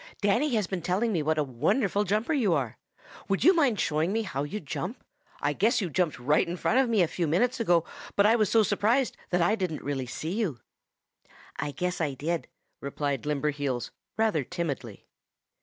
[0.19, 2.79] "Danny has been telling me what a wonderful jumper you are.
[3.27, 5.03] Would you mind showing me how you jump?
[5.39, 7.85] I guess you jumped right in front of me a few minutes ago,
[8.15, 10.57] but I was so surprised that I didn't really see you."
[11.57, 12.47] "I guess I did,"
[12.79, 15.05] replied Limberheels rather timidly.